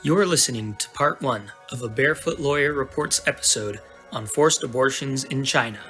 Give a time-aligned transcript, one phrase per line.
[0.00, 3.80] You're listening to part one of a Barefoot Lawyer Reports episode
[4.12, 5.80] on forced abortions in China.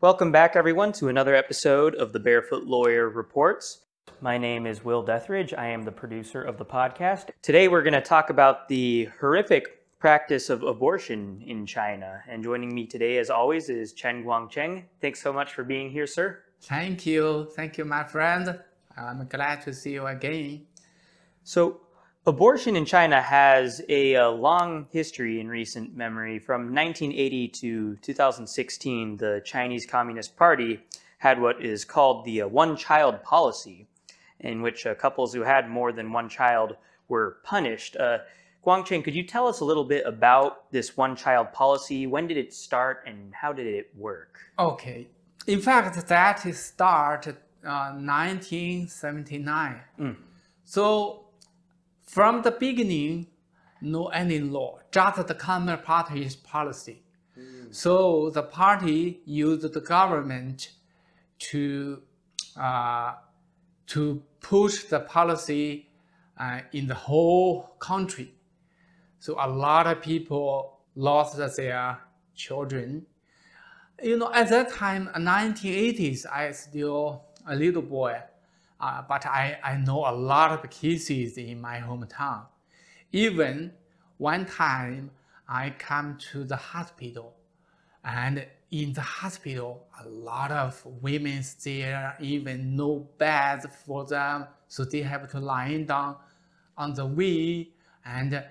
[0.00, 3.86] Welcome back, everyone, to another episode of the Barefoot Lawyer Reports.
[4.20, 5.52] My name is Will Deathridge.
[5.58, 7.30] I am the producer of the podcast.
[7.42, 12.22] Today, we're going to talk about the horrific practice of abortion in China.
[12.28, 14.84] And joining me today, as always, is Chen Guangcheng.
[15.00, 16.38] Thanks so much for being here, sir.
[16.62, 17.48] Thank you.
[17.56, 18.60] Thank you, my friend.
[18.96, 20.66] I'm glad to see you again.
[21.42, 21.80] So,
[22.26, 26.38] abortion in China has a, a, long history in recent memory.
[26.38, 30.80] From 1980 to 2016, the Chinese Communist Party
[31.18, 33.86] had what is called the uh, one child policy,
[34.40, 36.76] in which uh, couples who had more than one child
[37.08, 37.96] were punished.
[37.96, 38.18] Uh,
[38.64, 42.06] Guangcheng, could you tell us a little bit about this one child policy?
[42.06, 44.38] When did it start and how did it work?
[44.58, 45.08] Okay.
[45.46, 49.80] In fact, that started uh, 1979.
[49.98, 50.16] Mm.
[50.64, 51.26] So
[52.02, 53.28] from the beginning,
[53.80, 57.02] no any law, just the Communist Party's policy.
[57.38, 57.74] Mm.
[57.74, 60.72] So the party used the government
[61.50, 62.02] to
[62.58, 63.14] uh,
[63.86, 65.88] to push the policy
[66.38, 68.34] uh, in the whole country.
[69.20, 71.98] So a lot of people lost their
[72.34, 73.06] children.
[74.02, 78.20] You know, at that time, 1980s, I still a little boy,
[78.80, 82.46] uh, but I, I know a lot of cases in my hometown.
[83.10, 83.72] Even
[84.18, 85.10] one time,
[85.48, 87.34] I come to the hospital,
[88.04, 94.84] and in the hospital, a lot of women there, even no beds for them, so
[94.84, 96.16] they have to lie down
[96.76, 97.70] on the way
[98.04, 98.44] and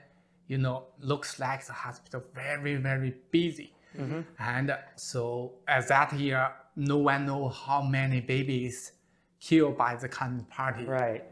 [0.48, 3.74] you know, looks like the hospital very, very busy.
[3.98, 4.22] Mm-hmm.
[4.40, 8.94] And so at that year, no one know how many babies
[9.40, 10.86] killed by the Communist Party.
[10.86, 11.24] Right.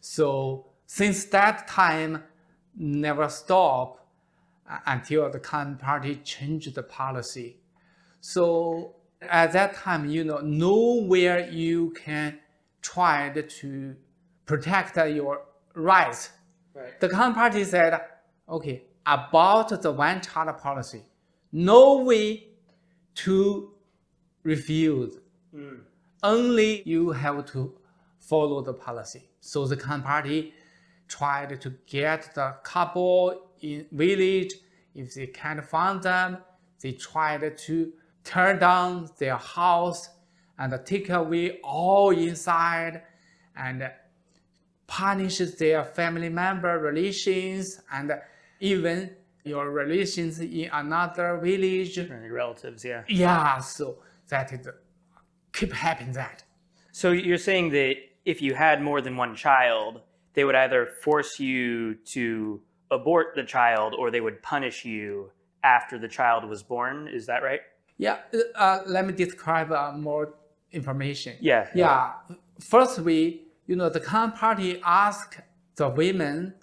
[0.00, 2.22] So since that time,
[2.76, 4.06] never stop
[4.68, 7.58] uh, until the Communist Party changed the policy.
[8.20, 12.38] So at that time, you know, nowhere you can
[12.80, 13.96] try to
[14.46, 15.42] protect your
[15.74, 16.30] rights.
[16.74, 16.98] Right.
[17.00, 18.00] The Communist Party said,
[18.52, 21.02] okay, about the one child policy,
[21.50, 22.48] no way
[23.14, 23.72] to
[24.42, 25.16] refuse.
[25.54, 25.80] Mm.
[26.22, 27.74] Only you have to
[28.20, 29.28] follow the policy.
[29.40, 30.54] So the Communist Party
[31.08, 34.52] tried to get the couple in village.
[34.94, 36.38] If they can't find them,
[36.80, 37.92] they tried to
[38.22, 40.10] tear down their house
[40.58, 43.02] and take away all inside
[43.56, 43.90] and
[44.86, 48.12] punish their family member relations and
[48.62, 49.10] even
[49.44, 51.98] your relations in another village.
[51.98, 53.02] Your relatives, yeah.
[53.08, 54.66] Yeah, so that is
[55.52, 56.44] keep happening that.
[56.92, 60.00] So you're saying that if you had more than one child,
[60.34, 65.30] they would either force you to abort the child or they would punish you
[65.64, 67.08] after the child was born.
[67.08, 67.60] Is that right?
[67.98, 68.18] Yeah.
[68.54, 70.34] Uh, let me describe uh, more
[70.70, 71.36] information.
[71.40, 71.68] Yeah.
[71.74, 72.12] Yeah.
[72.60, 75.40] First, we, you know, the Communist Party asked
[75.76, 76.54] the women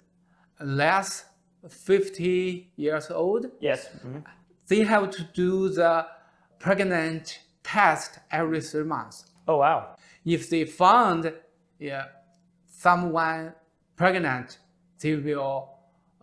[0.60, 1.24] less
[1.68, 4.20] 50 years old, yes, mm-hmm.
[4.68, 6.06] they have to do the
[6.58, 9.26] pregnant test every three months.
[9.46, 9.96] Oh, wow.
[10.24, 11.32] If they found
[11.78, 12.04] yeah,
[12.68, 13.54] someone
[13.96, 14.58] pregnant,
[15.00, 15.70] they will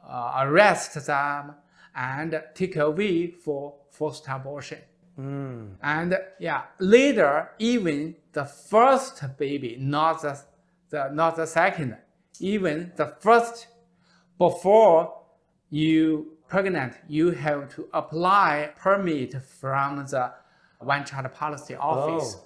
[0.08, 1.56] uh, arrest them
[1.96, 4.80] and take away for forced abortion.
[5.20, 5.74] Mm.
[5.81, 10.40] And yeah, later, even the first baby, not the,
[10.90, 11.97] the, not the second,
[12.40, 13.68] even the first,
[14.38, 15.18] before
[15.69, 20.33] you pregnant, you have to apply permit from the
[20.79, 22.38] one child policy office.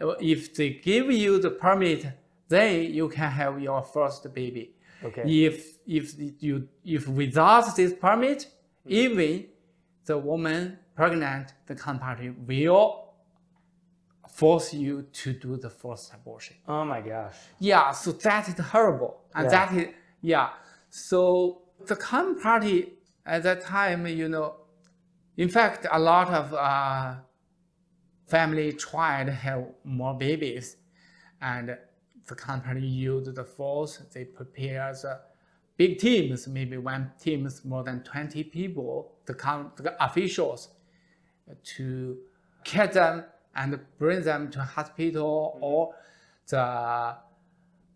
[0.00, 0.16] Oh.
[0.20, 2.06] If they give you the permit,
[2.48, 4.74] then you can have your first baby.
[5.04, 5.22] Okay.
[5.46, 8.92] If if you if without this permit, mm-hmm.
[8.92, 9.46] even
[10.06, 13.08] the woman pregnant, the company will
[14.28, 16.56] force you to do the forced abortion.
[16.66, 17.34] Oh my gosh.
[17.58, 19.20] Yeah, so that is horrible.
[19.34, 19.50] And yeah.
[19.50, 19.88] that is
[20.22, 20.50] yeah.
[20.90, 22.92] So the Communist Party
[23.24, 24.56] at that time, you know,
[25.36, 27.14] in fact, a lot of uh,
[28.26, 30.76] family tried to have more babies,
[31.40, 31.76] and
[32.26, 34.02] the company used the force.
[34.12, 35.20] They prepare the
[35.76, 39.34] big teams, maybe one teams more than 20 people, the,
[39.76, 40.70] the officials,
[41.76, 42.18] to
[42.64, 45.94] catch them and bring them to hospital or
[46.48, 47.16] the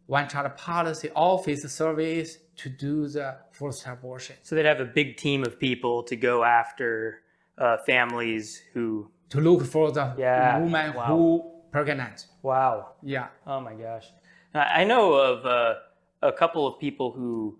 [0.06, 4.37] one child policy office service to do the forced abortion.
[4.43, 7.20] So they'd have a big team of people to go after
[7.59, 9.11] uh, families who.
[9.31, 11.06] To look for the Yeah, woman wow.
[11.06, 12.26] who pregnant.
[12.43, 12.93] Wow.
[13.03, 13.29] Yeah.
[13.47, 14.06] Oh my gosh.
[14.55, 15.75] I I know of uh,
[16.23, 17.59] a couple of people who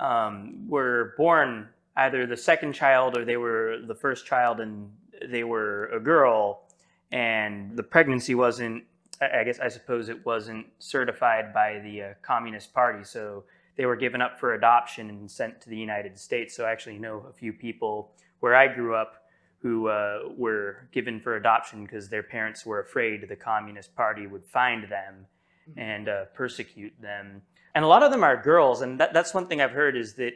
[0.00, 4.90] um, were born either the second child or they were the first child and
[5.28, 6.62] they were a girl
[7.10, 8.84] and the pregnancy wasn't
[9.20, 13.44] I I guess I suppose it wasn't certified by the uh, Communist Party so
[13.78, 16.98] they were given up for adoption and sent to the United States so I actually
[16.98, 19.22] know a few people where I grew up
[19.62, 24.44] who uh, were given for adoption because their parents were afraid the Communist Party would
[24.44, 25.26] find them
[25.76, 27.42] and uh, persecute them.
[27.74, 30.14] And a lot of them are girls, and that, that's one thing I've heard is
[30.14, 30.32] that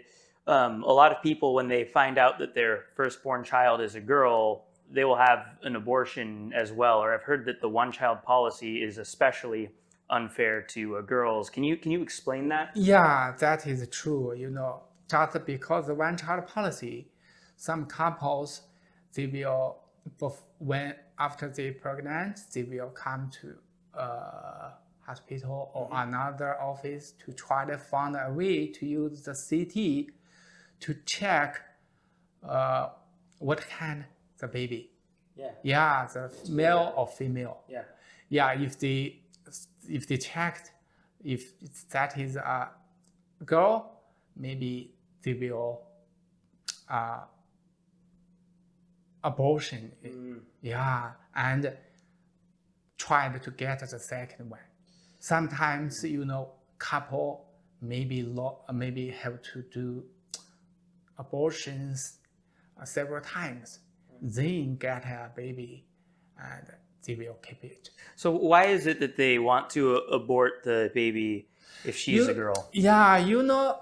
[0.47, 4.01] um, a lot of people, when they find out that their firstborn child is a
[4.01, 6.99] girl, they will have an abortion as well.
[6.99, 9.71] Or I've heard that the one-child policy is especially
[10.13, 11.51] unfair to uh, girls.
[11.51, 12.71] Can you can you explain that?
[12.77, 14.35] Yeah, that is true.
[14.35, 17.09] You know, just because the one child policy,
[17.57, 18.63] some couples
[19.15, 19.79] they will
[20.59, 23.55] when after they pregnant they will come to
[23.99, 24.71] uh,
[25.07, 30.15] hospital or another office to try to find a way to use the CT
[30.81, 31.61] to check
[32.49, 32.89] uh,
[33.39, 34.05] what kind
[34.39, 34.91] the baby.
[35.37, 37.63] Yeah, Yeah, the male or female.
[37.69, 37.83] yeah,
[38.29, 39.22] yeah, if they
[39.89, 40.73] if they checked
[41.25, 41.53] if
[41.91, 42.71] that is a
[43.45, 44.03] girl,
[44.37, 45.83] maybe they will
[46.91, 47.21] uh,
[49.23, 49.93] abortion.
[50.61, 51.77] Yeah, and
[52.99, 54.61] tried to get the second one.
[55.19, 57.47] Sometimes you know couple
[57.81, 60.05] maybe lo- maybe have to do
[61.19, 62.19] abortions
[62.81, 63.81] uh, several times,
[64.21, 65.87] then get a baby,
[66.39, 66.67] and
[67.05, 67.91] they will keep it.
[68.17, 71.49] So why is it that they want to abort the baby
[71.85, 72.69] if she's You- a girl?
[72.73, 73.81] Yeah, you know,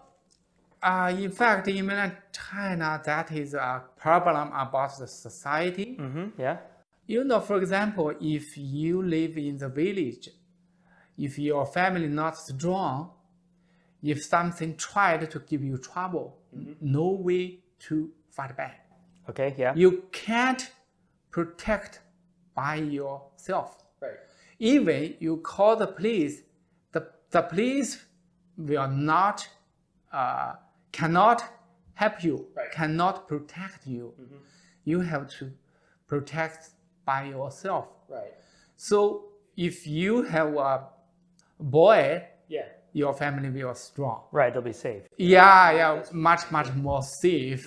[0.82, 5.96] uh, in fact, in mainland China, that is a problem about the society.
[6.00, 6.40] Mm-hmm.
[6.40, 6.58] Yeah.
[7.06, 10.30] You know, for example, if you live in the village,
[11.18, 13.10] if your family not strong,
[14.02, 16.38] if something tried to give you trouble,
[16.80, 18.88] no way to fight back.
[19.28, 19.54] Okay.
[19.58, 19.74] Yeah.
[19.74, 20.70] You can't
[21.30, 22.00] protect
[22.60, 23.70] by yourself.
[24.02, 24.18] Right.
[24.74, 26.34] even you call the police,
[26.94, 27.02] the,
[27.34, 27.90] the police
[28.68, 29.38] will not,
[30.12, 30.52] uh,
[30.98, 31.38] cannot
[32.02, 32.70] help you, Right.
[32.78, 34.04] cannot protect you.
[34.90, 35.44] You have to
[36.12, 36.60] protect
[37.10, 37.86] by yourself.
[38.08, 38.34] Right.
[38.76, 38.98] So
[39.68, 40.74] if you have a
[41.58, 42.04] boy,
[42.56, 42.68] Yeah.
[42.92, 44.18] your family will strong.
[44.38, 44.50] Right.
[44.52, 45.02] They'll be safe.
[45.16, 45.92] Yeah, yeah,
[46.28, 47.64] much much more safe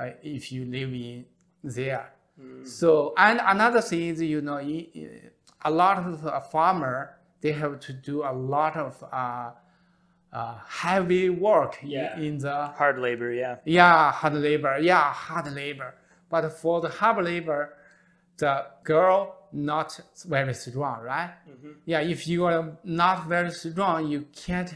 [0.00, 1.24] uh, if you live in
[1.78, 2.04] there.
[2.64, 4.58] So and another thing is you know
[5.64, 9.50] a lot of farmer they have to do a lot of uh,
[10.32, 12.18] uh, heavy work Yeah.
[12.18, 13.32] in the Hard labor.
[13.32, 13.56] Yeah.
[13.64, 15.94] yeah hard labor yeah hard labor.
[16.28, 17.74] But for the hard labor,
[18.36, 21.32] the girl not very strong, right?
[21.86, 24.72] Yeah, if you are not very strong, you can't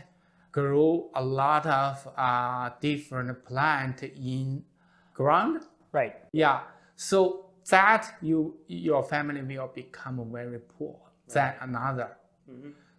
[0.51, 4.65] grow a lot of uh, different plant in
[5.13, 5.61] ground.
[5.93, 6.17] Right.
[6.33, 6.63] Yeah,
[6.97, 10.97] so that you your family will become very poor
[11.29, 12.17] than another.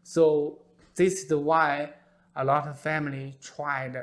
[0.04, 0.60] So
[0.96, 1.94] this is why
[2.36, 3.96] a lot of family tried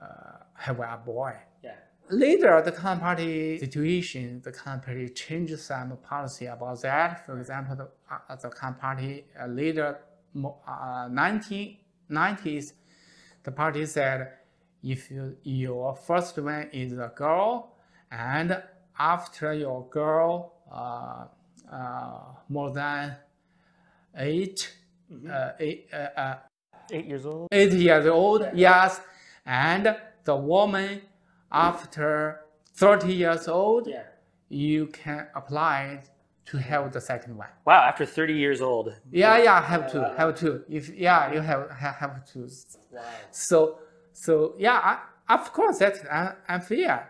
[0.00, 0.06] uh,
[0.54, 1.34] have a boy.
[1.62, 1.74] Yeah.
[2.10, 7.26] Later, the Communist Party situation, the Communist Party changed some policy about that.
[7.26, 9.98] For example, the, uh, the Communist Party uh, later,
[10.36, 12.72] uh, 1990s,
[13.42, 14.32] the party said,
[14.82, 17.76] if you, your first one is a girl,
[18.10, 18.62] and
[18.98, 21.26] after your girl uh,
[21.72, 23.16] uh, more than
[24.16, 24.74] 8
[25.30, 26.36] uh, eight, uh, uh,
[26.90, 27.48] Eight years old.
[27.52, 29.00] eight years old, yes,
[29.44, 31.00] and the woman
[31.50, 32.40] after
[32.74, 34.02] 30 years old, Yeah.
[34.48, 36.02] you can apply
[36.46, 37.48] to have the second one.
[37.64, 37.82] Wow.
[37.88, 38.94] After 30 years old.
[39.10, 40.62] Yeah, yeah, have to, have to.
[40.68, 42.48] If yeah, you have have, to.
[42.92, 43.02] Wow.
[43.32, 43.78] So
[44.12, 44.98] so yeah,
[45.28, 47.08] I, of course that's un- unfair,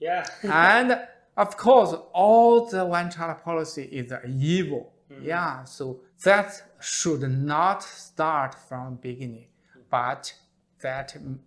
[0.00, 0.24] Yeah.
[0.42, 1.06] and
[1.38, 4.92] of course all the one child policy is evil.
[5.22, 9.46] Yeah, so that should not start from beginning,
[9.90, 10.32] but
[10.80, 11.38] that mm,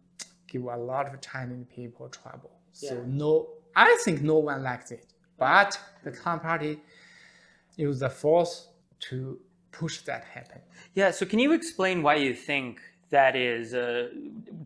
[0.48, 2.52] give a lot of Chinese people trouble.
[2.74, 5.06] So no, I think no one likes it,
[5.38, 6.80] but the Communist Party
[7.76, 8.70] use the force
[9.10, 9.40] to
[9.72, 10.62] push that happen.
[10.94, 11.12] Yeah.
[11.12, 13.74] So can you explain why you think that is?
[13.74, 14.10] Uh,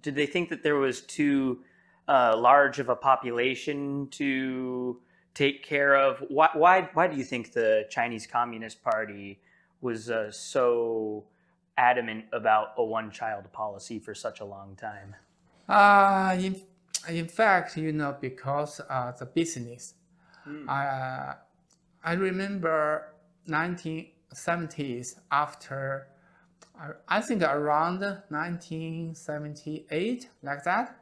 [0.01, 1.59] did they think that there was too
[2.07, 4.99] uh, large of a population to
[5.35, 6.23] take care of?
[6.29, 6.49] Why?
[6.53, 6.89] Why?
[6.93, 9.39] Why do you think the Chinese Communist Party
[9.81, 11.25] was uh, so
[11.77, 15.15] adamant about a one-child policy for such a long time?
[15.69, 16.59] Uh, in,
[17.09, 19.93] in fact, you know, because uh, the business,
[20.47, 20.69] Mm.
[20.69, 21.35] I,
[22.03, 23.13] I remember
[23.49, 26.07] 1970s after,
[27.07, 30.99] I think around 1978, like that.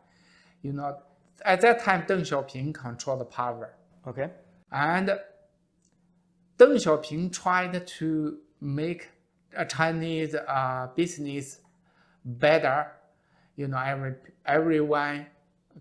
[0.61, 0.99] You know,
[1.43, 3.73] at that time, Deng Xiaoping controlled the power.
[4.07, 4.29] Okay.
[4.71, 5.07] And
[6.57, 9.09] Deng Xiaoping tried to make
[9.55, 11.59] a Chinese uh, business
[12.25, 12.91] better.
[13.55, 15.27] You know, every everyone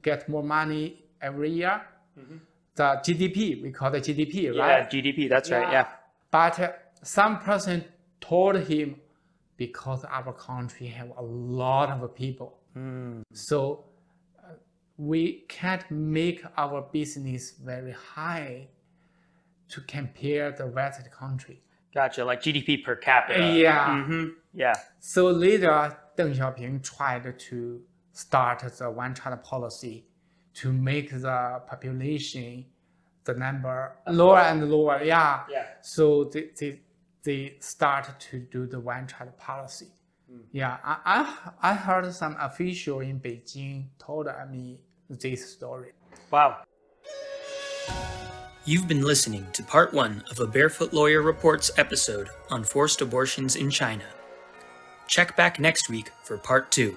[0.03, 1.81] get more money every year.
[2.19, 2.37] Mm-hmm.
[2.75, 4.81] The GDP, we call it GDP, right?
[4.81, 5.29] Yeah, GDP.
[5.29, 5.57] That's yeah.
[5.59, 5.73] right.
[5.73, 5.89] Yeah.
[6.31, 7.85] But uh, some person
[8.21, 8.97] told him
[9.57, 13.23] because our country have a lot of people, mm.
[13.33, 13.85] so
[14.97, 18.69] we can't make our business very high
[19.69, 21.63] to compare the Western country.
[21.95, 23.55] Gotcha, like GDP per capita.
[23.55, 23.89] Yeah.
[23.89, 24.25] Mm-hmm.
[24.55, 24.75] Yeah.
[25.01, 27.81] So later, Deng Xiaoping tried to
[28.13, 30.07] start the one-child policy
[30.55, 32.67] to make the population,
[33.25, 35.03] the number lower and lower.
[35.03, 35.41] Yeah.
[35.51, 35.65] Yeah.
[35.81, 36.81] So they, they,
[37.23, 39.89] they start to do the one-child policy.
[40.33, 40.45] Mm.
[40.53, 40.97] Yeah, I,
[41.63, 45.93] I, I heard some official in Beijing told me this story.
[46.31, 46.63] Wow.
[48.65, 53.57] You've been listening to part one of a Barefoot Lawyer Reports episode on forced abortions
[53.57, 54.05] in China.
[55.09, 56.97] Check back next week for part two.